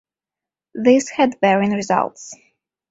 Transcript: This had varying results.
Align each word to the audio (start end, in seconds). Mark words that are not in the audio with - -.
This 0.73 1.09
had 1.09 1.39
varying 1.41 1.73
results. 1.73 2.33